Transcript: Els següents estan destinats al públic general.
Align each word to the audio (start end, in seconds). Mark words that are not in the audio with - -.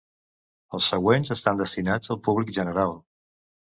Els 0.77 0.87
següents 0.93 1.33
estan 1.37 1.61
destinats 1.61 2.15
al 2.17 2.21
públic 2.29 2.53
general. 2.59 2.97